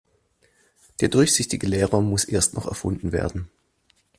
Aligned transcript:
Der 0.99 1.09
durchsichtige 1.09 1.67
Lehrer 1.67 2.01
muss 2.01 2.23
erst 2.23 2.55
noch 2.55 2.65
erfunden 2.65 3.11
werden. 3.11 3.51